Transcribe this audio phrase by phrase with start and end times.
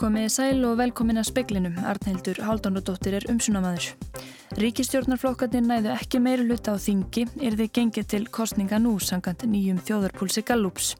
[0.00, 1.74] Komið sæl og velkomin að speklinum.
[1.84, 3.90] Arnhildur Haldunadóttir er umsunamaður.
[4.56, 9.82] Ríkistjórnarflokkarnir næðu ekki meira hluta á þingi er þið gengið til kostninga nú sangant nýjum
[9.84, 10.94] þjóðarpúlsi Gallups.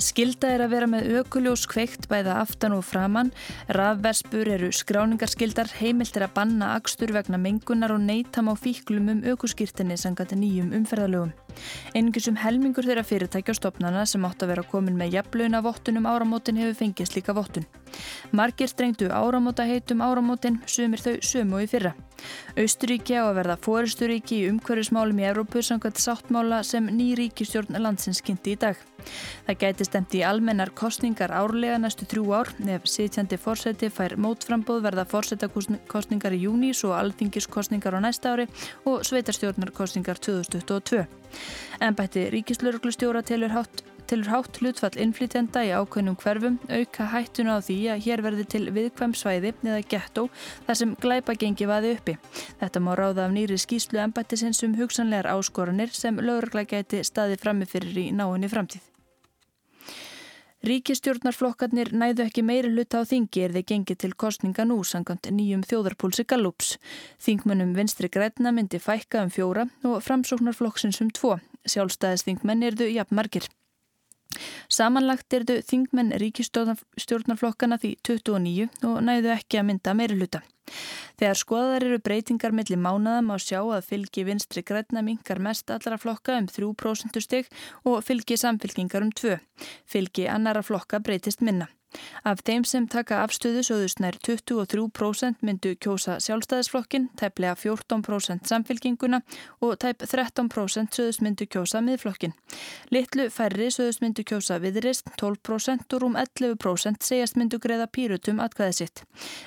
[0.00, 3.34] Skilda er að vera með ökuljós kveikt bæða aftan og framann,
[3.68, 9.22] rafverspur eru skráningarskildar, heimilt er að banna akstur vegna mengunar og neytam á fíklum um
[9.28, 11.36] ökuskýrtinni sangant nýjum umferðalögum.
[11.94, 16.08] Einingis um helmingur þeirra fyrirtækja og stopnana sem átt að vera komin með jafnlauna vottunum
[16.08, 17.66] áramótin hefur fengið slíka vottun.
[18.32, 21.94] Margir strengtu áramóta heitum áramótin, sumir þau sumu í fyrra.
[22.58, 28.22] Austuríki á að verða fóristuríki í umhverfismálum í Európu samkvæmt sáttmála sem ný ríkistjórn landsins
[28.24, 28.87] kynnti í dag.
[29.48, 34.82] Það gæti stemt í almennar kostningar árlega næstu þrjú ár nefn sitjandi fórseti fær mótframbóð
[34.84, 38.48] verða fórsetakostningar í júni svo alþingiskostningar á næsta ári
[38.84, 41.06] og sveitarstjórnarkostningar 2022.
[41.80, 47.64] En bætti ríkislauruglustjóra telur hátt tilur hátt hlutfall innflytjenda í ákveðnum hverfum auka hættuna á
[47.64, 50.26] því að hér verði til viðkvæm svæði eða gettó
[50.66, 52.16] þar sem glæpagengi vaði uppi.
[52.62, 58.06] Þetta má ráða af nýri skýslu embættisins um hugsanlegar áskoranir sem lögurgla gæti staði framifyrir
[58.06, 58.97] í náinni framtíð.
[60.66, 65.62] Ríkistjórnarflokkarnir næðu ekki meiri hluta á þingi er þeir gengið til kostninga nú sangant nýjum
[65.62, 66.72] þjóðarpúlsi Gallups.
[67.22, 71.36] Þingmönnum vinstri græna myndi fækka um fjóra og framsóknarflokksins um tvo.
[71.62, 73.46] Sjálfstæðisþingmenn erðu jafn margir.
[74.68, 80.42] Samanlagt erðu þingmenn ríkistjórnarflokkana því 29 og næðu ekki að mynda meiri hluta.
[81.18, 85.98] Þegar skoðar eru breytingar millir mánaðam á sjá að fylgi vinstri græna mingar mest allara
[85.98, 87.48] flokka um 3% stygg
[87.88, 89.38] og fylgi samfylgingar um 2.
[89.88, 91.70] Fylgi annara flokka breytist minna.
[92.28, 99.22] Af þeim sem taka afstöðu söðusnær 23% myndu kjósa sjálfstæðisflokkin, tæplega 14% samfélkinguna
[99.64, 102.34] og tæp 13% söðus myndu kjósa miðflokkin.
[102.92, 108.78] Littlu færri söðus myndu kjósa viðrist 12% og rúm 11% segjast myndu greiða pýrutum atkvæðið
[108.82, 109.04] sitt.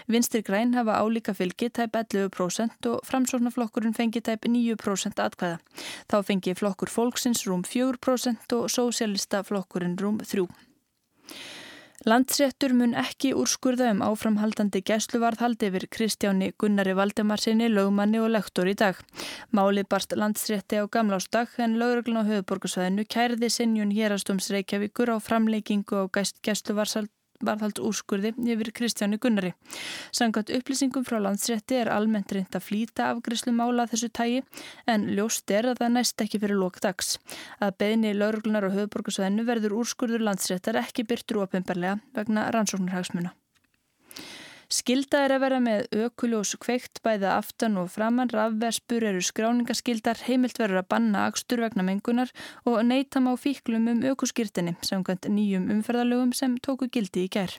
[0.10, 5.62] Vinstir græn hafa álíka fylgi tæp 11% og framsóknarflokkurinn fengi tæp 9% atkvæða.
[6.10, 10.50] Þá fengi flokkur fólksins rúm 4% og sósialista flokkurinn rúm 3%.
[12.02, 18.74] Landsréttur mun ekki úrskurða um áframhaldandi gæsluvarðhald yfir Kristjáni Gunnari Valdemarsinni, lögmanni og lektor í
[18.74, 18.98] dag.
[19.54, 26.02] Máli barst landsrétti á gamlástag en lögreglun á höfuborgarsvæðinu kærði sinjun hérastums Reykjavíkur á framleikingu
[26.02, 26.10] á
[26.42, 27.14] gæsluvarðhald
[27.48, 29.54] varðhald úrskurði yfir Kristjáni Gunnari.
[30.16, 34.42] Sangat upplýsingum frá landsrétti er almennt reynd að flýta afgriðslu mála þessu tægi
[34.92, 37.18] en ljóst er að það næst ekki fyrir lókdags.
[37.60, 43.36] Að beðni lauruglunar og höfuborgarsvæðinu verður úrskurður landsréttar ekki byrtur ópimbarlega vegna rannsóknarhagsmuna.
[44.72, 50.62] Skilda er að vera með ökuljós kveikt bæða aftan og framann, rafverspur eru skráningaskildar, heimilt
[50.62, 52.32] verður að banna akstur vegna mengunar
[52.64, 57.58] og neytam á fíklum um ökuskýrtinni samkvæmt nýjum umferðalögum sem tóku gildi í gær.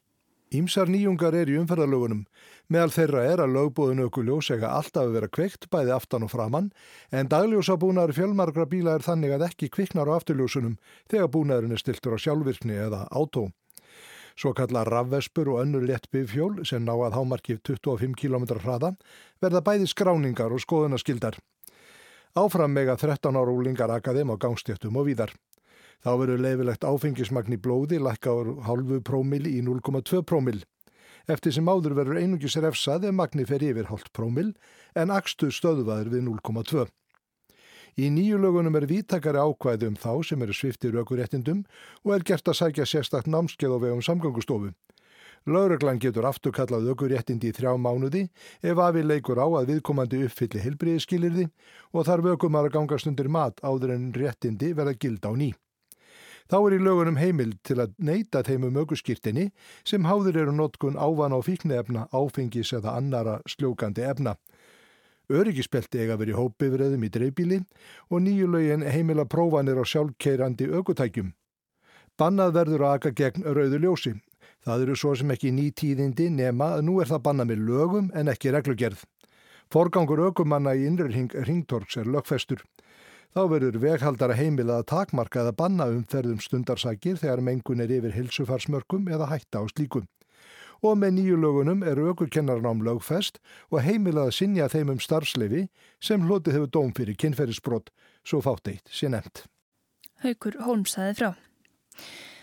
[0.57, 2.25] Ímsar nýjungar er í umferðalögunum.
[2.73, 6.73] Meðal þeirra er að lögbóðin ökuljós ega alltaf vera kveikt bæði aftan og framann
[7.13, 10.79] en dagljósabúnaður fjölmargra bíla er þannig að ekki kviknar á afturljósunum
[11.13, 13.51] þegar búnaðurinn er stiltur á sjálfvirkni eða átó.
[14.37, 18.95] Svo kalla rafvespur og önnur léttbifjól sem ná að hámarkið 25 km hraða
[19.43, 21.39] verða bæði skráningar og skoðunaskildar.
[22.33, 25.35] Áfram mega 13 ára úlingar akaðum á gangstjöttum og víðar.
[26.03, 30.63] Þá verður leifilegt áfengismagn í blóði lækka á halvu prómil í 0,2 prómil.
[31.31, 34.55] Eftir sem áður verður einungis refsað ef magni fer yfir hálft prómil
[34.99, 36.89] en axtu stöðvaður við 0,2.
[37.93, 41.59] Í nýju lögunum er vítakari ákvæði um þá sem eru sviftir aukuréttindum
[42.07, 44.71] og er gert að sækja sérstakt námskeið á vegum samgangustofu.
[45.45, 48.23] Lauraglan getur afturkallað aukuréttindi í þrjá mánuði
[48.63, 51.49] ef afi leikur á að viðkomandi uppfylli helbriðiskilirði
[51.93, 55.51] og þar vökumar að gangast undir mat áður en réttindi verða gild á ný.
[56.49, 59.51] Þá er í lögunum heimil til að neyta þeim um aukurskýrtinni
[59.85, 64.39] sem háður eru notkun ávan á fíknefna, áfengis eða annara sljókandi efna.
[65.31, 67.61] Öryggispelti eiga verið hópifröðum í dreifbíli
[68.11, 71.33] og nýju lögin heimila prófanir á sjálfkeirandi aukutækjum.
[72.19, 74.15] Bannað verður að aka gegn rauðu ljósi.
[74.67, 78.11] Það eru svo sem ekki ný tíðindi nema að nú er það bannað með lögum
[78.15, 79.05] en ekki reglugerð.
[79.73, 82.61] Forgangur aukumanna í innröðing ringtorks er lögfestur.
[83.33, 89.09] Þá verður veghaldara heimilað að takmarka eða banna umferðum stundarsakir þegar mengun er yfir hilsufarsmörkum
[89.09, 90.05] eða hætta á slíkum
[90.83, 93.39] og með nýju lögunum er aukurkennarnám lögfest
[93.71, 95.63] og heimilað að sinja þeim um starfsleifi
[96.03, 97.93] sem hlotið hefur dóm fyrir kynferðisbrott,
[98.27, 99.47] svo fátt eitt sé nefnt.
[100.23, 101.31] Haukur Holm saði frá.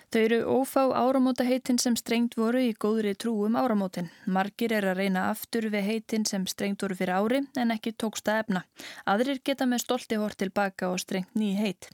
[0.09, 4.07] Þau eru ófá áramóta heitin sem strengt voru í góðri trúum áramótin.
[4.25, 8.39] Margir er að reyna aftur við heitin sem strengt voru fyrir ári en ekki tóksta
[8.41, 8.63] efna.
[9.05, 11.91] Aðrir geta með stolti hort tilbaka og strengt ný heit.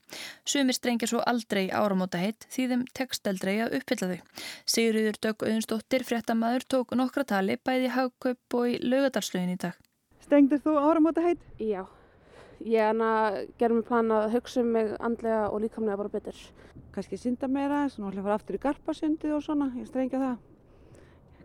[0.47, 4.47] Sumir strengja svo aldrei áramóta heit því þeim teksteldrei að uppfylla þau.
[4.63, 9.75] Sigriður Dögg Auðunstóttir, fréttamaður, tók nokkra tali bæði hagkaup og í laugadalslögin í dag.
[10.23, 11.43] Strengtir þú áramóta heit?
[11.59, 11.83] Já.
[12.63, 16.37] Ég að gera mig plan að hugsa um mig andlega og líkamlega bara betur.
[16.95, 20.37] Kannski synda meira, svona ætla að fara aftur í garpasundi og svona, ég strengja það.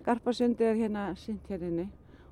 [0.06, 1.88] Garpasundi er hérna synd hérna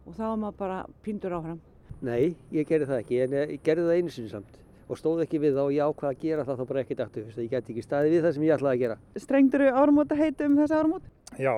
[0.07, 1.59] og þá er maður bara píndur áfram.
[2.01, 4.59] Nei, ég gerði það ekki, en ég gerði það einu sinni samt
[4.89, 7.27] og stóð ekki við það og ég ákvaði að gera það þá bara ekkert aftur,
[7.37, 8.97] ég geti ekki staði við það sem ég ætlaði að gera.
[9.21, 11.11] Strengdur þú áramóta heit um þessi áramót?
[11.37, 11.53] Já,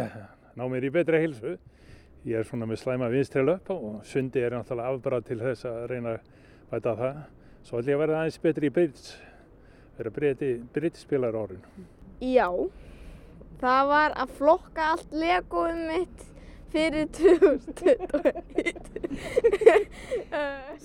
[0.56, 1.56] ná mér í betri heilsu.
[2.28, 5.84] Ég er svona með slæma vinstrel upp og sundi er náttúrulega afbrað til þess að
[5.92, 6.16] reyna
[6.70, 7.14] bæta það.
[7.66, 9.04] Svo ætlum ég að verða aðeins betri í byrjts,
[9.98, 10.10] vera
[10.74, 11.64] byrjtspilar orðin.
[12.24, 12.48] Já,
[13.60, 16.20] það var að flokka allt legoum mitt
[16.70, 19.84] fyrir 2021.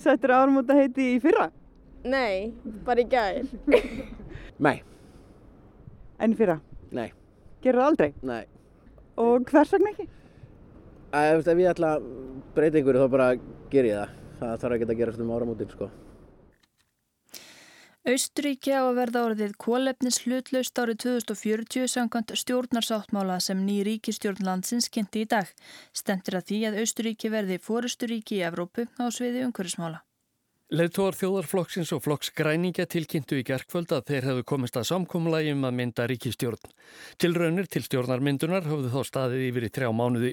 [0.02, 1.46] Settur ármóta heiti í fyrra?
[2.06, 2.36] Nei,
[2.86, 3.46] bara í gæðir.
[4.62, 4.78] Nei.
[6.20, 6.56] En í fyrra?
[6.94, 7.10] Nei.
[7.64, 8.10] Gerur það aldrei?
[8.26, 8.44] Nei.
[9.20, 10.06] Og hvers vegna ekki?
[11.16, 12.02] Að, ef ég ætla að
[12.56, 13.28] breyta einhverju þá bara
[13.72, 14.10] ger ég það
[14.40, 15.90] það þarf ekki að gerast um áramótin sko.
[18.06, 24.86] Austuríki á að verða orðið kólefnis hlutlaust árið 2040 samkvæmt stjórnarsáttmála sem ný ríkistjórn landsins
[24.94, 25.50] kynnti í dag.
[25.90, 30.05] Stendur að því að Austuríki verði fórusturíki í Evrópu á sviði umhverfismála.
[30.74, 35.76] Leðtóar þjóðarflokksins og flokksgræningja tilkynntu í gerkvöld að þeir hefðu komist að samkómulagi um að
[35.78, 36.72] mynda ríkistjórn.
[37.22, 40.32] Tilraunir til stjórnarmyndunar höfðu þá staðið yfir í þrjá mánuði.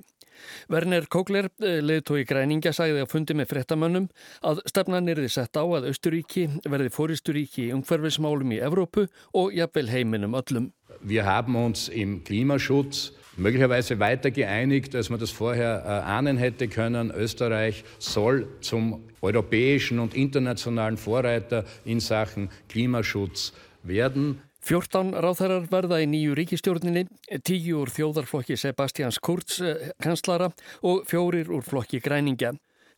[0.74, 4.10] Werner Kogler, eh, leðtói græningja, sagði að fundi með frettamönnum
[4.42, 9.06] að stefnan erði sett á að Östuríki verði fóristuríki í umhverfismálum í Evrópu
[9.38, 10.72] og jafnvel heiminum öllum.
[11.06, 16.68] Wir haben uns im Klimaschutz möglicherweise weiter geeinigt, als man das vorher äh, ahnen hätte
[16.68, 17.12] können.
[17.12, 23.54] Österreich soll zum europäischen und internationalen Vorreiter in Sachen Klimaschutz
[23.84, 24.42] werden.
[24.64, 30.54] 14 ráþærar verða í nýju ríkistjórninni, 10 úr þjóðarflokki Sebastians Kurz eh, kanslara
[30.88, 32.54] og fjórir úr flokki Græningja.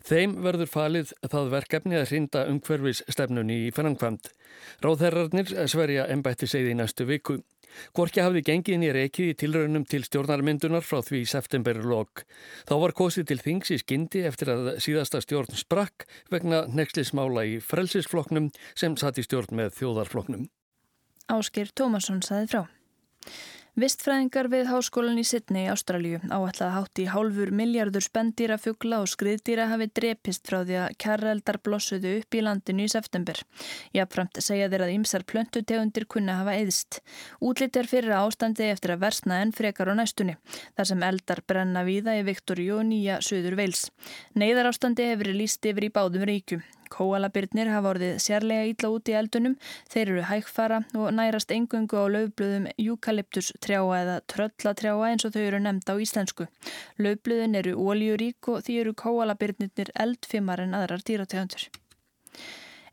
[0.06, 4.30] Þeim verður falið það verkefni að hrinda umhverfis stefnunni í fennangkvæmt.
[4.86, 7.40] Ráþærarnir sverja ennbætti segði í næstu viku.
[7.98, 12.26] Gorki hafði gengið inn í reikið í tilraunum til stjórnarmyndunar frá því septemberlokk.
[12.70, 17.60] Þá var kosið til þings í skyndi eftir að síðasta stjórn sprakk vegna nexlismála í
[17.64, 20.48] frelsisfloknum sem satt í stjórn með þjóðarfloknum.
[21.32, 22.64] Áskir Tómasson saði frá.
[23.76, 29.10] Vistfræðingar við háskólan í Sydney í Ástralju áætlað hátt í hálfur miljardur spendýra, fuggla og
[29.12, 33.42] skriðdýra hafi drepist frá því að kærreldar blossuðu upp í landinu í september.
[33.92, 37.02] Jáfnframt segja þeir að ymsar plöntutegundir kunna hafa eðst.
[37.44, 40.38] Útlitt er fyrir ástandi eftir að versna enn frekar á næstunni,
[40.80, 43.90] þar sem eldar brenna víða í Viktoríu og nýja söður veils.
[44.40, 46.64] Neiðar ástandi hefur líst yfir í báðum ríkjum.
[46.94, 49.56] Kóalabyrnir hafa orðið sérlega ítla út í eldunum,
[49.92, 55.42] þeir eru hægfara og nærast engungu á löfblöðum eukalyptus trjáa eða tröllatrjáa eins og þau
[55.46, 56.50] eru nefnd á íslensku.
[57.02, 61.70] Löfblöðin eru ólíurík og því eru kóalabyrnir eldfimar en aðrar dýrategundur.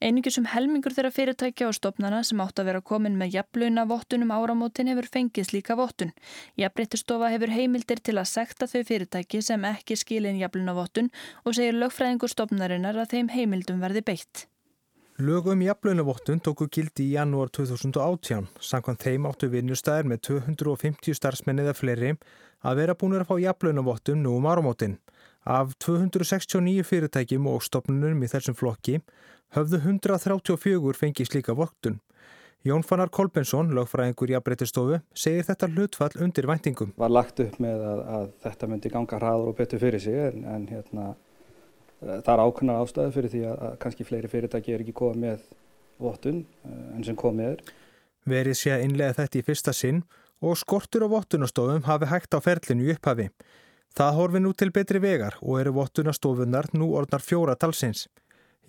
[0.02, 4.32] Einingis um helmingur þeirra fyrirtækja og stopnana sem átt að vera komin með jafnlauna vottunum
[4.34, 6.10] áramótin hefur fengið slíka vottun.
[6.58, 11.12] Jafnbryttustofa hefur heimildir til að sekta þau fyrirtæki sem ekki skilin jafnlauna vottun
[11.44, 14.48] og segir lögfræðingur stopnarinnar að þeim heimildum verði beitt.
[15.22, 18.48] Lögum jafnlaunavottun tóku gildi í janúar 2018.
[18.58, 22.16] Sankvæmt þeim áttu vinnustæðir með 250 starfsmenn eða fleiri
[22.66, 24.98] að vera búinur að fá jafnlaunavottun nú um áramótin.
[25.46, 29.00] Af 269 fyrirtækjum og stopnunum í þessum flokki
[29.56, 32.00] höfðu 134 fengið slíka voktun.
[32.62, 36.92] Jón Fannar Kolbensson, lögfræðingur í Abrættistofu, segir þetta hlutfall undir væntingum.
[36.94, 40.44] Var lagt upp með að, að þetta myndi ganga hraður og betur fyrir sig en,
[40.46, 41.08] en hérna,
[42.04, 45.48] það er ákveðna ástæði fyrir því að, að kannski fleiri fyrirtæki er ekki komið með
[46.02, 47.64] vottun eh, enn sem komið er.
[48.30, 50.04] Verið sé að innlega þetta í fyrsta sinn
[50.42, 53.28] og skortur á vottunastofum hafi hægt á ferlinu í upphafi.
[53.92, 58.06] Það horfi nú til betri vegar og eru vottunastofunar nú orðnar fjóra talsins.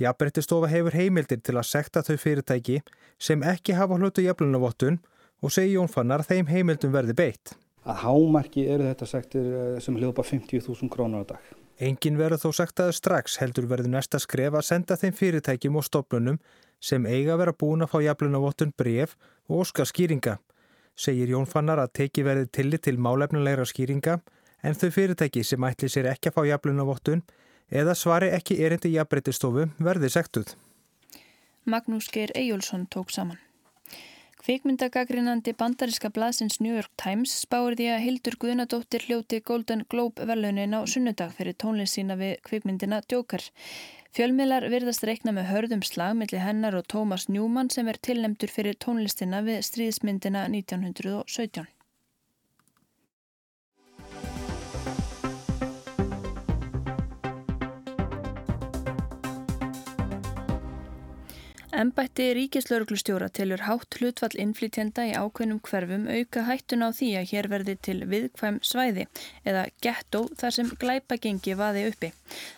[0.01, 2.79] Jafnbrettistofa hefur heimildir til að sekta þau fyrirtæki
[3.21, 4.97] sem ekki hafa hlutu jafnlunavottun
[5.43, 7.53] og segi Jónfannar þeim heimildum verði beitt.
[7.83, 11.51] Að hámarki eru þetta sektir eh, sem hljópa 50.000 krónur á dag.
[11.83, 16.39] Engin verður þó sektaður strax heldur verður næsta skref að senda þeim fyrirtækjum og stopnunum
[16.83, 19.17] sem eiga vera búin að fá jafnlunavottun bref
[19.49, 20.37] og óska skýringa.
[20.95, 24.19] Segir Jónfannar að teki verði tillit til málefnulegra skýringa
[24.63, 27.23] en þau fyrirtæki sem ætli sér ekki að fá jafnlunavottun
[27.73, 30.53] eða svari ekki erindi jafnbreytistofu verði sektuð.
[31.65, 33.39] Magnús Geir Ejjólfsson tók saman.
[34.43, 40.75] Kvikmyndagagrinandi bandariska blaðsins New York Times spáir því að Hildur Guðnadóttir hljóti Golden Globe velunin
[40.75, 43.45] á sunnudag fyrir tónlist sína við kvikmyndina Joker.
[44.13, 48.75] Fjölmiðlar virðast reikna með hörðum slag millir hennar og Thomas Newman sem er tilnemtur fyrir
[48.75, 51.71] tónlistina við stríðsmyndina 1917.
[61.73, 67.47] Embætti ríkislauruglustjóra telur hátt hlutfall innflytjenda í ákveðnum hverfum auka hættun á því að hér
[67.49, 69.07] verði til viðkvæm svæði
[69.41, 72.11] eða gettó þar sem glæpagengi vaði uppi.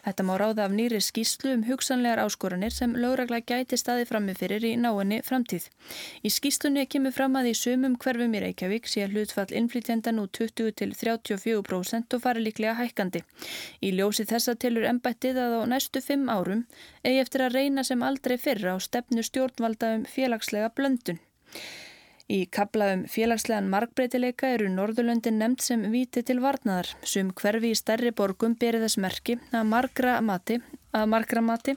[0.03, 4.74] Þetta má ráða af nýri skýslu um hugsanlegar áskoranir sem lauragla gæti staði frammifyrir í
[4.75, 5.69] náinni framtíð.
[6.19, 10.75] Í skýslunni kemur fram að í sumum hverfum í Reykjavík sé hlutfall innflytjenda nú 20
[10.75, 13.24] til 34% og fari líklega hækkandi.
[13.79, 16.67] Í ljósi þessa telur embættið að á næstu fimm árum
[17.05, 21.19] eigi eftir að reyna sem aldrei fyrra á stefn stefnu stjórnvalda um félagslega blöndun.
[22.25, 28.09] Í kaplaðum félagslegan markbreytileika eru Norðurlöndin nefnt sem viti til varnaðar sem hverfi í stærri
[28.12, 30.57] borgum beri þess merki að margra mati
[30.95, 31.75] að margra mati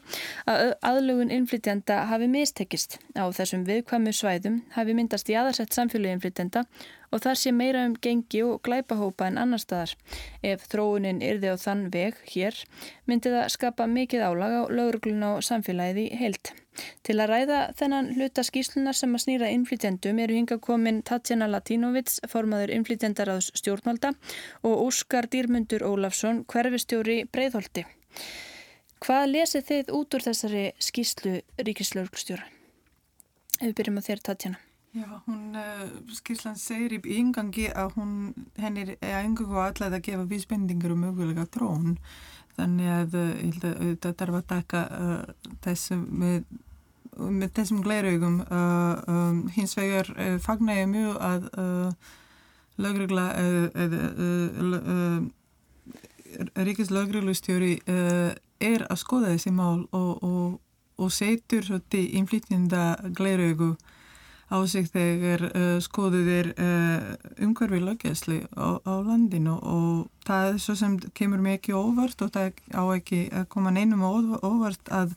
[0.49, 2.97] að aðlugun innflytjanda hafi mistekist.
[3.19, 6.65] Á þessum viðkvæmu svæðum hafi myndast í aðarsett samfélagi innflytjanda
[7.13, 9.93] og þar sé meira um gengi og glæpahópa en annar staðar.
[10.41, 12.57] Ef þróunin yrði á þann veg hér
[13.05, 16.55] myndi það skapa mikið álag á lauruglun og samfélagið í heilt.
[17.07, 22.19] Til að ræða þennan hluta skýslunar sem að snýra innflytjendum eru hinga komin Tatjana Latinovic,
[22.31, 24.13] formaður innflytjendaráðs stjórnvalda
[24.63, 27.87] og Óskar Dýrmundur Ólafsson, hverfistjóri Breitholti.
[29.05, 32.49] Hvað lesið þið út úr þessari skýslu ríkislauglustjóra?
[33.59, 34.65] Ef við byrjum á þér Tatjana.
[34.97, 35.85] Já, hún, uh,
[36.17, 38.13] skýrslan segir í yngangi að hún,
[38.59, 41.99] henni er yngangu allega að gefa vísbendingur um mögulega trón.
[42.57, 43.13] Þannig að
[43.53, 46.49] þetta þarf að taka uh, þessum með
[47.19, 52.15] með þessum gleiraugum uh, um, hins vegar uh, fagnar ég mjög að uh,
[52.79, 53.27] lögregla
[56.55, 60.59] Ríkis lögreglustjóri er að skoða þessi mál og, og,
[61.01, 62.83] og setur svolítið inflytjenda
[63.17, 63.73] gleiraugu
[64.49, 67.11] á sig þegar uh, skoðuð er uh,
[67.45, 72.33] umhverfi löggjæsli á, á landinu og það er svo sem kemur mér ekki óvart og
[72.33, 75.13] það á ekki að koma neinum óvart að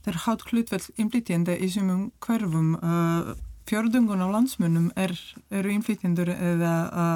[0.00, 3.34] það er hátt hlutvel inflytjenda í sumum hverfum uh,
[3.70, 5.12] fjörðungun á landsmunum er,
[5.54, 6.72] eru innflytjendur eða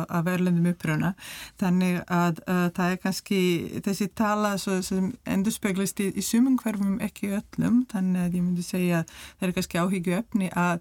[0.07, 1.15] að verðlendum uppröna
[1.61, 3.41] þannig að uh, það er kannski
[3.87, 7.83] þessi tala sem endur speglist í, í sumum hverfum ekki öllum.
[7.91, 10.81] Þannig að ég myndi segja að það er kannski áhyggju öfni að,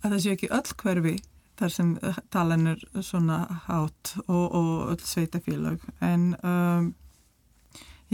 [0.00, 1.16] að það sé ekki öll hverfi
[1.54, 1.94] þar sem
[2.34, 6.94] talan er svona hátt og, og öll sveitafélag en um,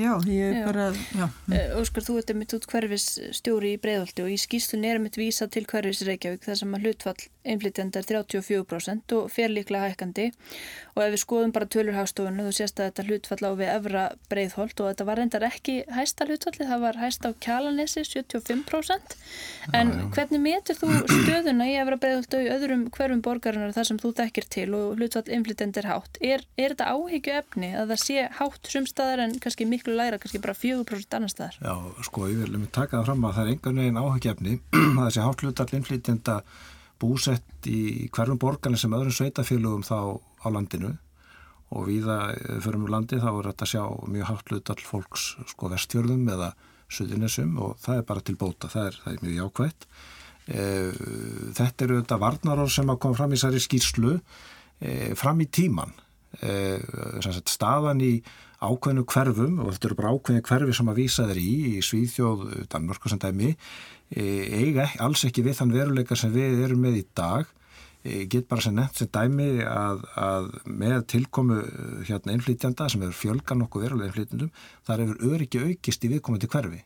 [0.00, 1.26] Já, ég er bara, já.
[1.52, 5.18] Eh, Óskar, þú ert mitt út hverfis stjóri í Breiðolti og í skýstunni er mitt
[5.20, 10.26] vísa til hverfis Reykjavík þar sem að hlutfall einflýtjandar 34% og fer líklega hækkandi
[10.92, 14.82] og ef við skoðum bara tölurhástofunum þú sést að þetta hlutfall á við Evra Breiðholt
[14.82, 19.16] og þetta var reyndar ekki hæsta hlutfalli, það var hæsta á Kjalanesi 75%
[19.72, 20.04] en já, já.
[20.16, 24.12] hvernig metur þú stöðuna í Evra Breiðholt og í öðrum hverfum borgarinnar þar sem þú
[24.20, 28.72] þekkir til og hlutfall einflýtjandar hátt er, er þetta áhyggju efni að það sé hátt
[28.74, 31.58] sumstaðar en kannski miklu læra, kannski bara 4% annar staðar?
[31.60, 34.56] Já, sko, ég vil taka það fram að það er engan veginn áhyggju efni
[35.00, 36.40] að þessi hátt hlutfall einflýtjanda
[37.00, 40.94] búsett í hverjum borgarni sem öðrum sveitafélugum þá á landinu
[41.70, 42.18] og viða
[42.60, 46.26] fyrir um landi þá er þetta að sjá mjög hátt hlut all fólks sko vestfjörðum
[46.34, 46.50] eða
[46.90, 49.86] suðinessum og það er bara til bóta, það er, það er mjög jákvægt.
[50.50, 50.64] E,
[51.58, 55.94] þetta eru þetta varnarór sem að koma fram í særi skýrslu e, fram í tíman.
[56.38, 56.78] E,
[57.50, 58.12] staðan í
[58.60, 62.44] ákveðinu hverfum og þetta eru bara ákveðinu hverfi sem að vísa þeir í í Svíðjóð,
[62.70, 63.54] Danmörku sem dæmi
[64.10, 64.22] E,
[64.58, 67.50] eiga alls ekki við þann veruleika sem við erum með í dag.
[68.02, 71.60] Ég get bara sem nefnt sem dæmi að, að með tilkomu
[72.08, 74.50] hérna innflytjanda sem hefur fjölgan okkur verulega innflytjandum
[74.88, 76.80] þar hefur öryggi aukist í viðkomandi hverfi.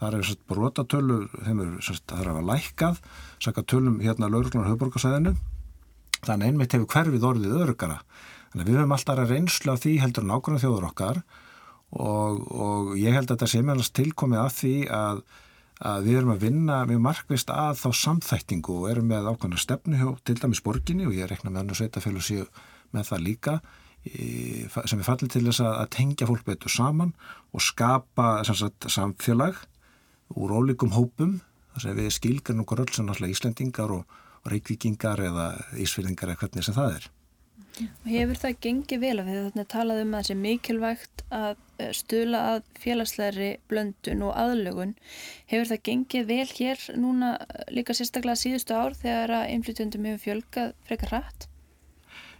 [0.00, 3.02] Þar hefur brotatölur þar hefur lækkað
[3.42, 5.34] saka tölum hérna lauruglunar höfborgarsæðinu
[6.22, 7.98] þannig einmitt hefur hverfið orðið örugara
[8.52, 11.22] þannig að við höfum alltaf reynslu af því heldur nákvæmlega þjóður okkar
[11.92, 15.24] og, og ég held að þetta sé meðalast tilkomið af því að
[15.82, 20.12] að við erum að vinna mjög markvist að þá samþæktingu og erum með ákvæmna stefnu
[20.22, 22.44] til dæmis borginni og ég rekna með annar sveitafélag síu
[22.94, 23.54] með það líka
[24.06, 27.10] sem er fallið til þess að tengja fólk betur saman
[27.50, 29.58] og skapa sagt, samfélag
[30.38, 31.40] úr ólíkum hópum
[31.74, 34.06] þess að við skilgar nokkur öll sem náttúrulega Íslendingar og,
[34.48, 37.04] reykvíkingar eða Ísfyrðingar eða hvernig sem það er.
[38.04, 41.52] Hefur það gengið vel af því að þetta talað um að það sé mikilvægt að
[41.80, 44.92] eh, stula að félagslegri blöndun og aðlögun.
[45.48, 50.24] Hefur það gengið vel hér núna eh, líka sérstaklega síðustu ár þegar að innflytjandum hefur
[50.26, 51.48] fjölgað frekar rætt?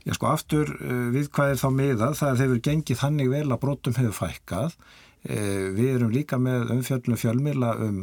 [0.03, 3.47] Já sko aftur uh, við hvað er þá miðað það þegar við gengið þannig vel
[3.47, 4.77] að brotum hefur fækkað.
[5.23, 8.01] Við erum líka með umfjöldinu fjölmila um,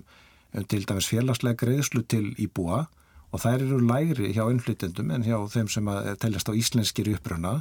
[0.55, 2.85] um til dæmis félagslega greiðslu til íbúa
[3.29, 5.89] og þær eru lægri hjá innflytjandum en hjá þeim sem
[6.21, 7.59] teljast á íslenskir uppröna.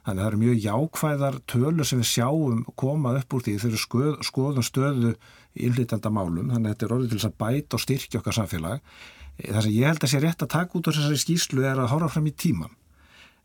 [0.00, 3.82] Þannig að það eru mjög jákvæðar tölur sem við sjáum koma upp úr því þegar
[3.82, 5.14] skoð, skoðum stöðu
[5.60, 6.52] innflytjandamálum.
[6.54, 8.84] Þannig að þetta er orðið til þess að bæta og styrkja okkar samfélag.
[9.40, 11.92] Það sem ég held að sé rétt að taka út á þessari skýslu er að
[11.92, 12.72] hóra fram í tíman.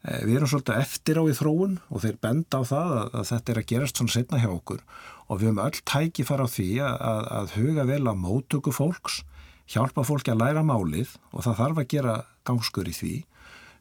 [0.06, 3.30] Eh, við erum svolítið eftir á í þróun og þeir benda á það að, að
[3.32, 4.84] þetta er að gerast svona setna hjá okkur
[5.26, 9.24] og við höfum öll tæki fara á því að, að huga vel á mótöku fólks
[9.70, 12.16] hjálpa fólki að læra málið og það þarf að gera
[12.48, 13.16] gangskur í því.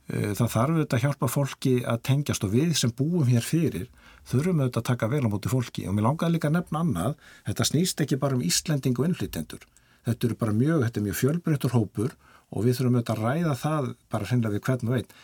[0.05, 3.89] Eh, það þarf auðvitað að hjálpa fólki að tengjast og við sem búum hér fyrir
[4.29, 7.17] þurfum auðvitað að taka vel á móti fólki og mér langaði líka að nefna annað,
[7.49, 9.65] þetta snýst ekki bara um Íslending og innflytendur.
[10.05, 12.17] Þetta eru bara mjög, þetta er mjög fjölbreyttur hópur
[12.55, 15.15] og við þurfum auðvitað að ræða það bara hreinlega við hvern veit.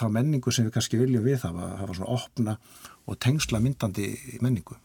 [0.00, 2.56] Þá menningu sem við kannski viljum við hafa, hafa svona opna
[3.08, 4.10] og tengsla myndandi
[4.44, 4.76] menningu.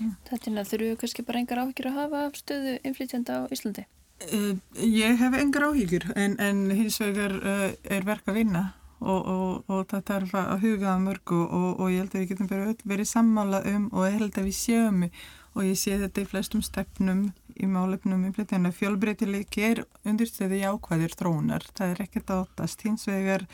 [0.00, 3.84] Þetta er að þurfum við kannski bara engar áhyggjur að hafa stöðu innflytjanda á Íslandi?
[4.22, 8.60] Uh, ég hef engar áhyggjur en, en hins vegar uh, er verk að vinna
[9.02, 12.30] og, og, og það þarf að huga að mörgu og, og ég held að við
[12.30, 16.22] getum verið, verið sammála um og ég held að við séum og ég sé þetta
[16.22, 17.24] í flestum stefnum
[17.58, 23.44] í málefnum umflytjana fjölbreytileiki er undirstöði jákvæðir þróunar, það er ekkert áttast hins vegar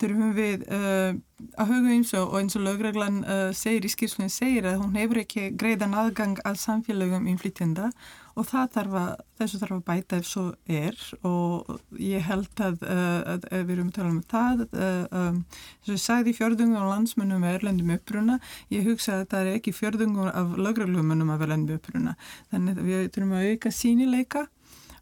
[0.00, 1.12] þurfum við uh,
[1.60, 3.20] að huga eins og eins og lögreglan
[3.58, 7.90] segir í skýrslunni segir að hún hefur ekki greiðan aðgang að samfélagum innflytjanda
[8.40, 10.98] og þarf að, þessu þarf að bæta ef svo er.
[11.28, 11.70] Og
[12.00, 15.90] ég held að, uh, að, að við erum að tala um það uh, um, þess
[15.90, 18.38] að ég sagði fjörðungum á landsmönnum með erlendum uppruna
[18.72, 22.16] ég hugsa að það er ekki fjörðungum af lögreglumönnum af erlendum uppruna.
[22.54, 24.46] Þannig að við þurfum að auka sínileika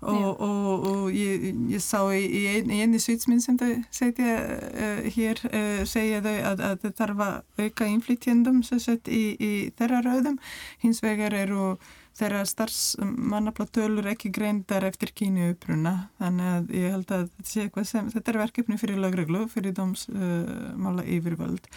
[0.00, 2.42] og, og, og ég, ég sá í, í
[2.78, 7.88] einni svitsminn sem þau segja uh, hér uh, segja þau að það þarf að auka
[7.90, 10.38] innflytjendum í, í þeirra rauðum
[10.84, 11.72] hins vegar eru
[12.18, 18.32] þeirra starfsmannaflatölur ekki greindar eftir kínu uppruna þannig að ég held að þetta, sem, þetta
[18.32, 21.68] er verkefni fyrir lagreglu, fyrir dómsmála uh, yfirvöld.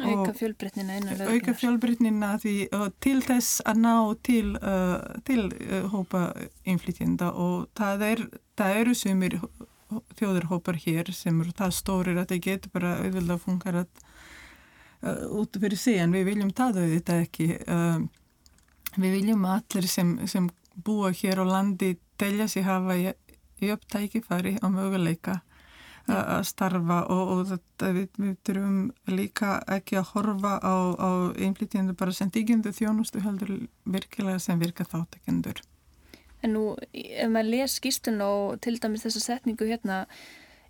[0.00, 2.54] Auka fjölbrytnina Auka fjölbrytnina því
[3.02, 3.94] til þess að ná
[4.26, 6.28] til, uh, til uh, hópa
[6.68, 8.24] inflytjenda og það, er,
[8.60, 9.40] það eru sumir
[10.20, 15.60] þjóðurhópar hér sem eru það stórir að það getur bara auðvitað að funka uh, út
[15.60, 17.50] fyrir sig en við viljum það auðvitað ekki.
[17.66, 18.08] Uh,
[18.96, 23.12] Við viljum að allir sem, sem búa hér á landi telja sig hafa í,
[23.62, 25.40] í upptækifari á möguleika
[26.10, 28.78] að starfa og, og þetta, við, við þurfum
[29.14, 33.52] líka ekki að horfa á, á einflýtjendu bara sem dígjöndu þjónustu heldur
[33.84, 35.60] virkilega sem virka þáttekendur.
[36.42, 40.06] En nú, ef maður les skýstun og til dæmis þessa setningu hérna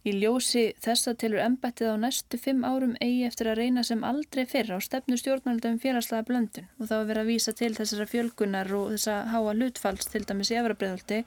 [0.00, 4.46] Í ljósi þessa tilur embættið á næstu fimm árum eigi eftir að reyna sem aldrei
[4.48, 8.72] fyrr á stefnu stjórnaldum félagslega blöndun og þá að vera að vísa til þessara fjölgunar
[8.78, 11.20] og þessa háa hlutfalls til dæmis í efrabreðaldi.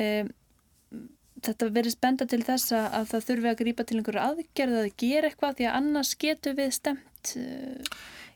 [0.00, 0.08] E,
[1.44, 5.28] þetta verið spenda til þessa að það þurfi að grípa til einhverju aðgerð að gera
[5.28, 7.46] eitthvað því að annars getur við stemt e,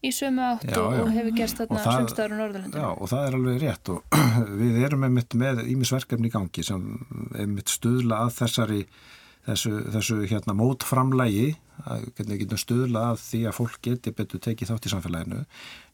[0.05, 2.85] í sömu átt já, og, og hefur gerst þarna sömstaður á Norðurlandu.
[2.85, 4.19] Já og það er alveg rétt og
[4.61, 6.91] við erum einmitt með ímisverkefni í gangi sem
[7.33, 8.83] einmitt stuðla að þessari
[9.47, 11.55] þessu, þessu hérna, mótframlægi
[11.87, 15.41] að við getum stuðla að því að fólk geti betur tekið þátt í samfélaginu.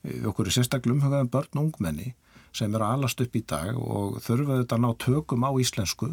[0.06, 2.12] Við okkur er sérstaklega umhugaðum börn og ungmenni
[2.52, 6.10] sem eru að alast upp í dag og þurfa þetta að ná tökum á íslensku.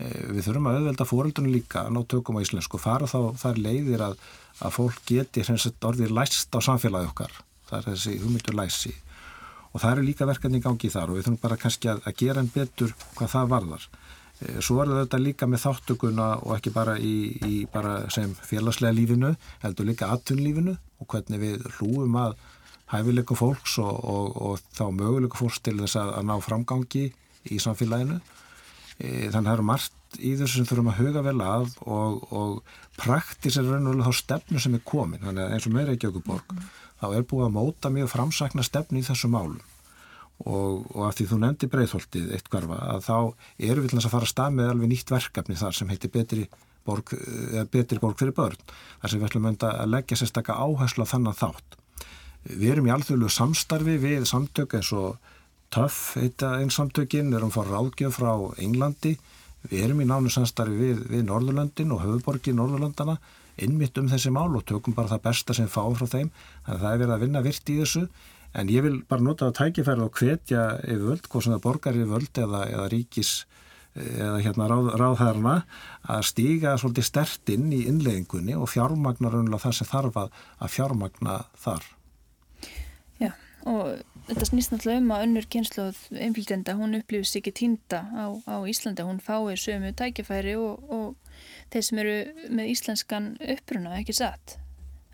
[0.00, 3.60] E, við þurfum að auðvelda fóreldunum líka að ná tökum á íslensku fara þá þar
[3.60, 4.18] leiðir að,
[4.64, 7.40] að fólk geti orðið læst á samfélagi okkar.
[7.68, 8.94] Það er þessi hugmyndur læsi.
[9.70, 12.16] Og það eru líka verkefni í gangi þar og við þurfum bara kannski að, að
[12.24, 13.84] gera en betur hvað það varðar.
[13.86, 13.99] Eh,
[14.64, 19.34] svo er þetta líka með þáttökuna og ekki bara í, í bara sem félagslega lífinu,
[19.64, 22.36] heldur líka atvinnlífinu og hvernig við hlúum að
[22.90, 27.06] hæfileikum fólks og, og, og þá möguleikum fólks til þess að, að ná framgangi
[27.50, 28.20] í samfélaginu.
[28.98, 32.24] E, þannig að það eru margt í þessu sem þurfum að huga vel að og,
[32.34, 35.20] og praktis er raun og þá stefnu sem er komin.
[35.22, 36.56] Þannig að eins og meira ekki okkur borg,
[37.02, 39.60] þá er búið að móta mjög framsakna stefnu í þessu málum
[40.44, 43.16] og, og af því þú nefndi breyðholtið eitt hverfa að þá
[43.70, 46.46] eru við til að fara að stað með alveg nýtt verkefni þar sem heitir betri
[46.86, 47.12] borg,
[47.72, 48.56] betri borg fyrir börn
[49.02, 51.76] þar sem við ætlum að leggja sérstakka áherslu á þannan þátt.
[52.48, 55.18] Við erum í alþjóðlu samstarfi við samtök eins og
[55.70, 58.32] TÖF heita einn samtökin, við erum að fara ráðgjöf frá
[58.64, 59.18] Englandi
[59.68, 63.18] Við erum í nánu samstarfi við, við Norðurlöndin og höfuborgin Norðurlöndana
[63.60, 66.30] innmitt um þessi mál og tökum bara það besta sem fáum frá þeim.
[66.64, 68.04] Þannig að það er verið að vinna virt í þessu
[68.54, 71.98] en ég vil bara nota það tækifærið og hvetja yfir völd, hvort sem það borgar
[71.98, 73.32] yfir völd eða, eða ríkis
[74.00, 75.54] eða hérna ráð, ráðherrna
[76.14, 81.38] að stíga svolítið stertinn í innleðingunni og fjármagnar unlega það sem þarf að, að fjármagna
[81.58, 81.88] þar.
[83.18, 83.32] Já
[83.68, 88.56] og þetta snýst náttúrulega um að önnur kynsluð einflýtenda, hún upplýfist ekki týnda á, á
[88.70, 91.40] Íslandi, hún fái sömu tækifæri og, og
[91.72, 92.16] þeir sem eru
[92.48, 94.56] með íslenskan uppruna, ekki satt.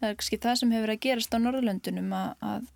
[0.01, 2.73] Það er kannski það sem hefur að gerast á Norðurlöndunum að, að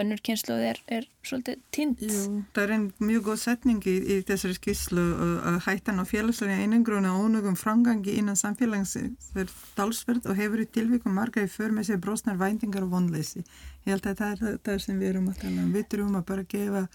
[0.00, 2.02] önnur kynsluð er, er svolítið týnd.
[2.04, 5.04] Jú, það er einn mjög góð setning í, í þessari skisslu
[5.50, 10.68] að hættan á félagslega einangruna og ónögum frangangi innan samfélags er dalsverð og hefur í
[10.76, 13.44] tilvíkum marga í för með sér brosnar væntingar og vonleysi.
[13.86, 15.72] Ég held að það er það sem við erum að tala um.
[15.74, 16.86] Við þurfum að bara gefa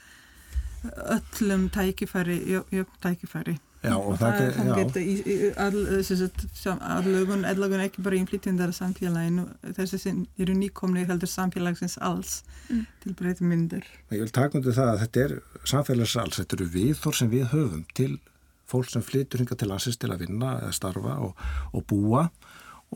[1.17, 3.59] öllum tækifæri, jöfn tækifæri.
[3.81, 10.19] Já, og, og það, það getur í aðlögun, aðlögun ekki bara innflytjandar samfélaginu, þessi sem
[10.37, 12.83] eru nýkomni heldur samfélagsins alls mm.
[13.01, 13.87] til breytum myndir.
[14.13, 15.33] Ég vil taka undir það að þetta er
[15.73, 18.11] samfélagsins alls, þetta eru viðþór sem við höfum til
[18.71, 21.41] fólk sem flytur hinga til landsins til að vinna eða starfa og,
[21.73, 22.27] og búa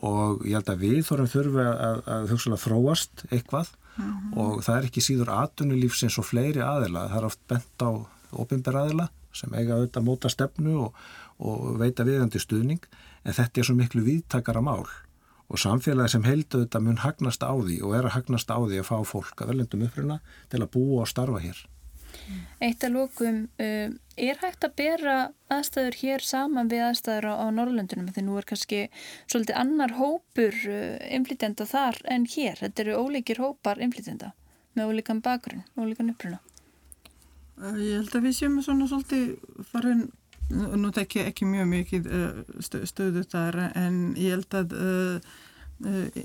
[0.05, 4.37] og ég held að viðþórum þurfa að, að hugsalega þróast eitthvað mm -hmm.
[4.43, 7.89] og það er ekki síður atunulífsins og fleiri aðila, það er oft bent á
[8.35, 11.01] ofinber aðila sem eiga auðvitað að móta stefnu og,
[11.39, 12.87] og veita viðandi stuðning
[13.23, 14.85] en þetta er svo miklu viðtakara mál
[15.45, 18.81] og samfélagi sem heldu auðvitað mun hagnast á því og er að hagnast á því
[18.81, 20.19] að fá fólk að veljendum uppruna
[20.49, 21.59] til að búa og starfa hér.
[22.63, 25.15] Eitt að lókum, uh, er hægt að bera
[25.51, 28.81] aðstæður hér saman við aðstæður á, á Norrlöndunum því nú er kannski
[29.27, 34.31] svolítið annar hópur uh, inflytenda þar en hér, þetta eru ólíkir hópar inflytenda
[34.75, 36.41] með ólíkan bakgrunn, ólíkan uppruna.
[37.55, 39.35] Eh, ég held að við séum svona svolítið
[39.71, 40.07] farin,
[40.51, 45.29] nú tek ég ekki mjög mikið eh, stöðu þar en ég held að uh,
[45.87, 46.17] uh,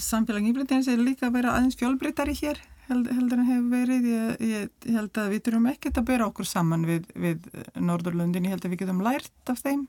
[0.00, 4.06] samfélag íblendins er líka að vera aðeins fjölbreytari hér held, heldur en hefur verið.
[4.08, 8.54] Ég, ég, held að við þurfum ekkert að bera okkur saman við, við Norðurlundin, ég
[8.54, 9.88] held að við getum lært af þeim.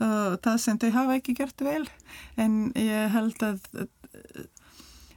[0.00, 1.84] Uh, það sem þau hafa ekki gert vel.
[2.40, 3.60] En ég held að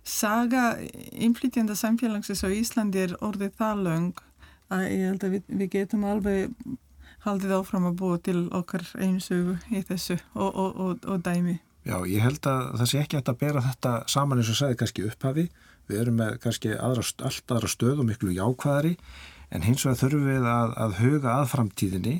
[0.04, 0.74] saga
[1.16, 4.24] innflytjanda samfélagsins á Íslandi er orðið það löng
[4.74, 6.72] að ég held að við, við getum alveg
[7.24, 11.60] haldið áfram að búa til okkar einsögu í þessu og, og, og, og dæmi.
[11.84, 15.08] Já, ég held að það sé ekki að bera þetta saman eins og sagði kannski
[15.08, 15.48] upphafi.
[15.90, 18.94] Við erum með kannski aðra, allt aðra stöð og miklu jákvæðari
[19.54, 22.16] en hins vegar þurfum við að, að huga að framtíðinni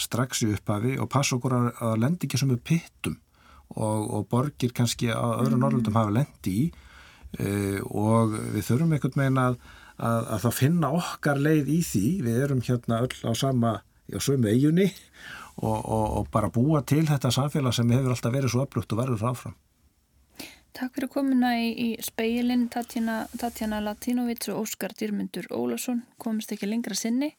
[0.00, 3.18] strax í upphafi og passa okkur að, að lendi ekki sem við pittum
[3.70, 5.62] og borgir kannski að öðru mm.
[5.62, 6.64] norðlundum hafa lendi í
[7.38, 9.58] uh, og við þurfum einhvern veginn að
[10.00, 12.06] að, að þá finna okkar leið í því.
[12.26, 13.78] Við erum hérna öll á sama
[14.10, 14.88] á sömu eigunni
[15.62, 19.02] og, og, og bara búa til þetta samfélag sem hefur alltaf verið svo öflugt og
[19.02, 19.58] verður ráfram
[20.76, 26.04] Takk fyrir komuna í, í speilin Tatjana, Latinovic og Óskar Dýrmundur Ólason.
[26.22, 27.32] Komist ekki lengra sinni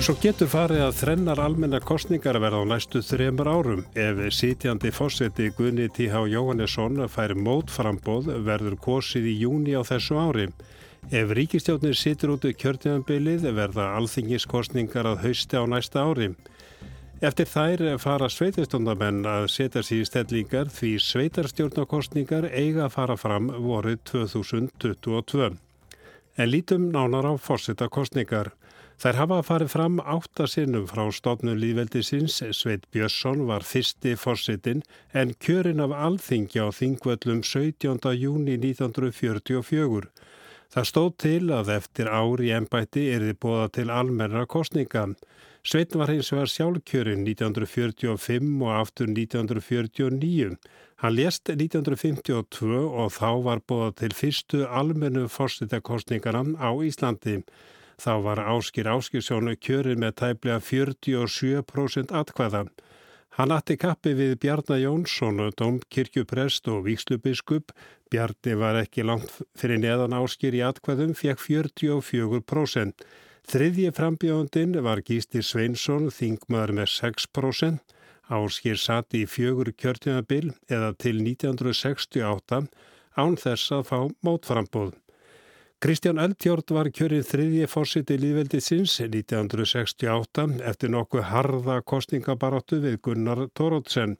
[0.00, 3.80] Svo getur farið að þrennar almenna kostningar verða á næstu þremur árum.
[3.92, 6.22] Ef sitjandi fósetti Gunni T.H.
[6.32, 10.46] Jóhannesson fær mótframbóð verður kosið í júni á þessu ári.
[11.12, 16.30] Ef ríkistjórnir situr út í kjörtíðanbylið verða alþingiskostningar að hausti á næsta ári.
[17.20, 23.52] Eftir þær fara sveitarstjórnamenn að setja sér í stellingar því sveitarstjórnarkostningar eiga að fara fram
[23.52, 25.50] vorið 2022.
[26.40, 28.54] En lítum nánar á fórsetakostningar.
[29.00, 34.82] Þær hafa farið fram átta sinnum frá stofnun líðveldisins, Sveit Björnsson var fyrsti fórsetin
[35.16, 37.96] en kjörin af alþingja á þingvöllum 17.
[38.20, 40.10] júni 1944.
[40.76, 45.06] Það stóð til að eftir ári í ennbætti er þið bóða til almenna kostninga.
[45.64, 50.60] Sveit var hins vegar sjálfkjörin 1945 og aftur 1949.
[51.00, 57.40] Hann lést 1952 og þá var bóða til fyrstu almennu fórsetakostningarna á Íslandi.
[58.00, 62.62] Þá var Áskir Áskirsjónu kjörið með tæplega 47% atkvæða.
[63.36, 67.74] Hann atti kappi við Bjarnar Jónsson, domkirkjuprest og vikslubiskup.
[68.10, 73.04] Bjarni var ekki langt fyrir neðan Áskir í atkvæðum, fekk 44%.
[73.50, 77.94] Þriðji frambjóðundin var Gístir Sveinsson, þingmaður með 6%.
[78.30, 82.64] Áskir satt í fjögur kjörtinabil eða til 1968
[83.18, 84.94] án þess að fá mótframbóð.
[85.80, 94.18] Kristján Eldjórn var kjörið þriðji fórsiti líðveldisins 1968 eftir nokkuð harða kostningabaróttu við Gunnar Tórótsen.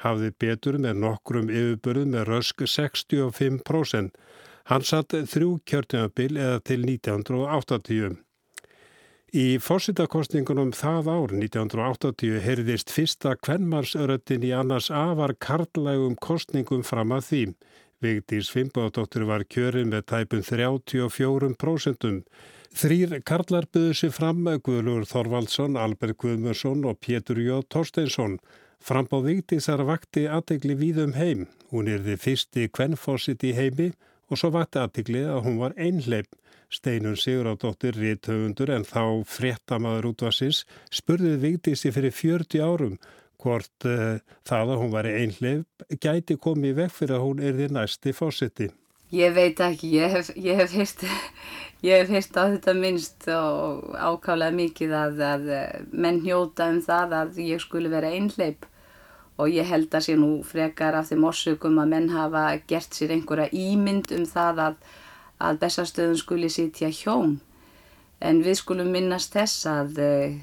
[0.00, 4.16] Hafði betur með nokkrum yfirbörð með rösk 65%.
[4.72, 8.16] Hann satt þrjú kjörtinabil eða til 1980.
[9.36, 17.28] Í fórsitakostningunum það ár 1980 heyrðist fyrsta kvennmarsöröttin í annars afar karlægum kostningum fram að
[17.28, 17.44] því.
[18.02, 22.24] Vigdís Fimboðdóttir var kjörin með tæpum 34%.
[22.72, 28.38] Þrýr karlar byggðu sér fram Guðlur Þorvaldsson, Albert Guðmursson og Pétur Jó Torsteinsson.
[28.82, 31.46] Frambáð Vigdísar vakti aðtegli víðum heim.
[31.70, 33.92] Hún er þið fyrsti kvennfósitt í heimi
[34.26, 36.32] og svo vakti aðtegli að hún var einhleip.
[36.72, 42.96] Steinun Sigurðardóttir, réttöfundur en þá fréttamaður útvarsins, spurðið Vigdísi fyrir 40 árum
[43.42, 47.68] hvort uh, það að hún var einhleip gæti komið vekk fyrir að hún er því
[47.76, 48.70] næsti fósitti.
[49.12, 51.02] Ég veit ekki, ég hef, ég hef heyrt
[51.82, 55.48] heyrt á þetta minnst og ákálega mikið að, að
[55.92, 58.64] menn hnjóta um það að ég skuli vera einhleip
[59.36, 63.14] og ég held að sé nú frekar af þeim orsökum að menn hafa gert sér
[63.16, 64.76] einhverja ímynd um það að,
[65.42, 67.40] að bestastöðun skuli sitja hjón.
[68.22, 70.36] En við skulum minnast þess að uh,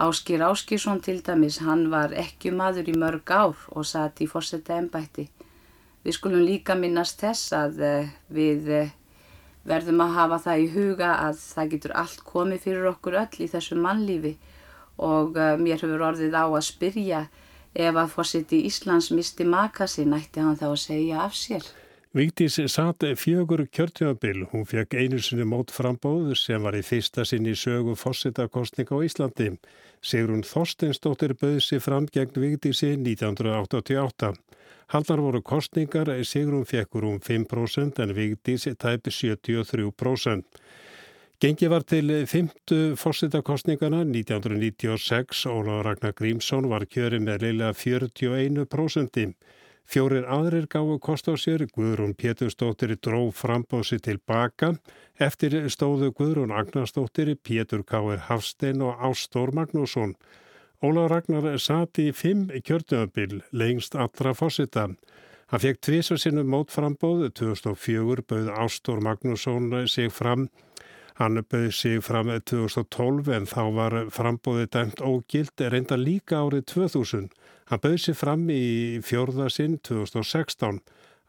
[0.00, 4.78] Áskir Áskirsson til dæmis, hann var ekki maður í mörg ár og satt í fórsetta
[4.80, 5.28] ennbætti.
[6.02, 8.68] Við skulum líka minnast þess að uh, við...
[8.70, 8.98] Uh,
[9.68, 13.48] verðum að hafa það í huga að það getur allt komið fyrir okkur öll í
[13.50, 14.32] þessu mannlífi
[15.02, 17.20] og uh, mér hefur orðið á að spyrja
[17.72, 21.64] ef að fórsiti Íslands misti maka sín ætti hann þá að segja af sér.
[22.12, 24.42] Vigdís satt fjögur kjörtjöfabil.
[24.50, 29.46] Hún fekk einu sinni mót frambóð sem var í fyrsta sinni sögu fórsetakostninga á Íslandi.
[30.04, 34.34] Sigrun Þorsteinsdóttir bauð sér fram gegn Vigdísi 1988.
[34.92, 40.44] Haldar voru kostningar, Sigrun fekkur um 5% en Vigdís tæpi 73%.
[41.40, 42.52] Gengi var til 5.
[43.00, 49.32] fórsitakostningana 1996, Óláður Ragnar Grímsson var kjörið með leila 41%.
[49.88, 54.72] Fjórir aðrir gáðu kost á sér, Guðrún Pétursdóttir dró frambósi tilbaka,
[55.18, 60.14] eftir stóðu Guðrún Agnarsdóttir, Pétur Káir Hafstein og Ástór Magnússon.
[60.82, 64.88] Óla Ragnar sati í fimm kjörtuðabil lengst allra fósita.
[65.52, 70.48] Hann fekk tvísa sinnum mótframbóð, 2004 bauð Ástór Magnússon sig fram.
[71.20, 77.28] Hann bauð sig fram 2012 en þá var frambóði dæmt ógild reynda líka árið 2000.
[77.72, 80.82] Hann bauð sig fram í fjórðasinn 2016.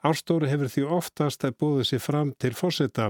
[0.03, 3.05] Ástóri hefur því oftast búið sig fram til fósita.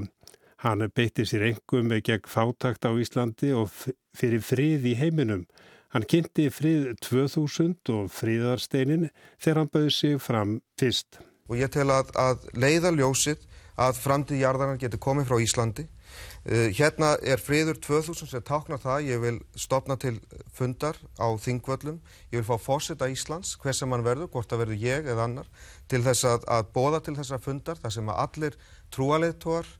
[0.62, 3.74] Hann beitti sér engum með gegn fátakt á Íslandi og
[4.14, 5.48] fyrir frið í heiminum.
[5.98, 9.10] Hann kynnti frið 2000 og fríðarsteinin
[9.42, 11.18] þegar hann bauði sig fram fyrst.
[11.50, 13.50] Og ég tel að, að leiða ljósið
[13.82, 15.88] að framtíð jarðarnar getur komið frá Íslandi.
[16.44, 19.06] Uh, hérna er friður 2000 sem táknar það.
[19.08, 20.18] Ég vil stopna til
[20.52, 22.02] fundar á þingvöllum.
[22.34, 25.48] Ég vil fá fórseta Íslands, hver sem hann verður, hvort það verður ég eða annar,
[25.88, 28.60] til þess að, að bóða til þessa fundar þar sem að allir
[28.92, 29.72] trúaleittóar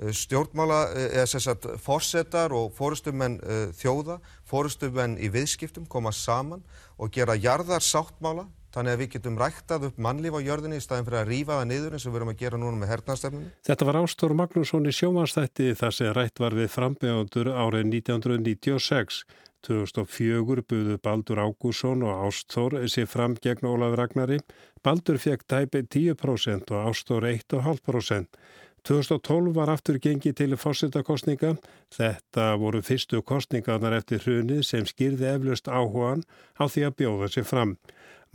[0.00, 3.36] Eh, stjórnmála eh, eða sérstætt fórsetar og fórustumenn
[3.76, 4.16] þjóða,
[4.48, 6.62] fórustumenn í viðskiptum koma saman
[6.96, 11.06] og gera jarðar sáttmála þannig að við getum ræktað upp mannlíf á jörðinni í staðin
[11.08, 13.52] fyrir að rýfa það niður eins og við erum að gera núna með hernastefnunni.
[13.66, 19.22] Þetta var Ástór Magnússon í sjómanstætti þar sem rætt var við frambegjandur árið 1996.
[19.66, 24.40] 2004 buðu Baldur Ágússon og Ástór sér fram gegn Ólaf Ragnari.
[24.84, 28.40] Baldur fekk tæpi 10% og Ástór 1,5%.
[28.88, 31.54] 2012 var aftur gengið til fórsetakostninga.
[31.92, 36.24] Þetta voru fyrstu kostningarnar eftir hrunið sem skýrði eflust áhugan
[36.56, 37.76] á því að bjóða sér fram.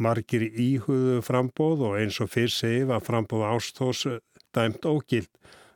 [0.01, 4.03] Margir íhuguðu frambóð og eins og fyrr segi var frambóð ástós
[4.55, 5.29] dæmt ógild.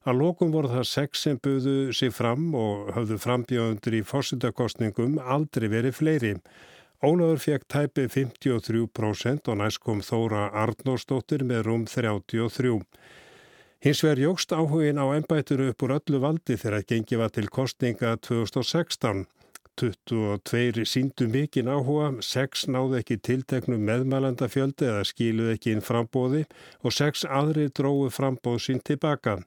[0.08, 5.68] Að lókum voru það sex sem buðu sér fram og höfðu frambjóðundur í fórsetakostningum aldrei
[5.72, 6.34] verið fleiri.
[7.00, 12.84] Ólafur fekk tæpi 53% og næst kom Þóra Arnósdóttir með rúm 33%.
[13.80, 18.18] Hins vegar jógst áhugin á ennbætturu upp úr öllu valdi þegar gengi var til kostninga
[18.20, 19.24] 2016.
[19.80, 26.44] 22 síndu mikinn áhuga, 6 náðu ekki tilteknum meðmælandafjöldi eða skiluð ekki inn frambóði
[26.84, 29.38] og 6 aðri dróðu frambóð sín tilbaka.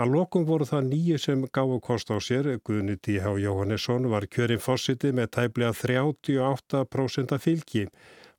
[0.00, 2.48] Að lokum voru það nýju sem gáðu kost á sér.
[2.66, 3.36] Guðni T.H.
[3.44, 7.84] Jóhannesson var kjörinn fósiti með tæplega 38% fylgi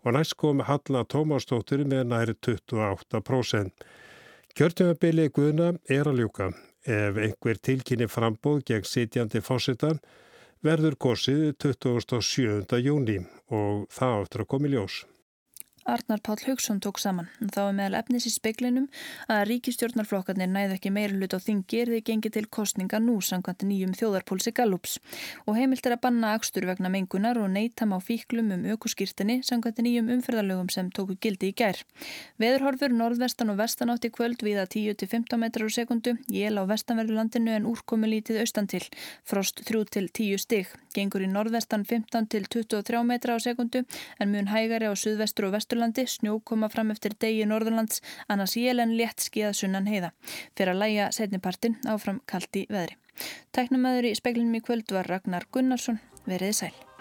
[0.05, 3.87] og næst kom Halla Tómastóttir með næri 28%.
[4.55, 6.51] Kjörtjöfabili Guðna er að ljúka.
[6.85, 9.95] Ef einhver tilkynni frambóð gegn sitjandi fósita
[10.65, 12.79] verður korsið 27.
[12.81, 13.19] júni
[13.53, 15.03] og það áttur að komi ljós.
[15.85, 17.27] Arnar Páll Haugsson tók saman.
[17.37, 18.87] Þá er meðal efnis í speiklinum
[19.29, 23.61] að ríkistjórnarflokkarnir næðu ekki meira hlut á þingi er þið gengið til kostninga nú sangkvæmt
[23.69, 24.95] nýjum þjóðarpólsi Gallups
[25.45, 29.83] og heimilt er að banna akstur vegna mengunar og neytam á fíklum um ökuskýrtinni sangkvæmt
[29.85, 31.77] nýjum umferðarlögum sem tóku gildi í gær.
[32.41, 37.53] Veðurhorfur norðvestan og vestan átti kvöld viða 10-15 metrar á sekundu, jél á vestanverðu landinu
[37.53, 38.81] en úrkomi lítið austan til,
[39.21, 43.85] frost 3-10 stig, gengur í norðvestan 15-23 metra á sekundu
[44.17, 48.95] en mun hægari á suðvestur og vesturlandi, snjó koma fram eftir degi norðurlands, annars jélen
[48.95, 50.13] létt skíða sunnan heiða.
[50.55, 52.95] Fyrir að læja setnipartin áfram kallt í veðri.
[53.51, 56.94] Tæknumæður í speklinum í kvöld var Ragnar Gunnarsson, veriði sæl.